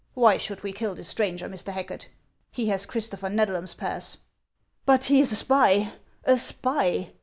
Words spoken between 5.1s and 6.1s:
is a spy,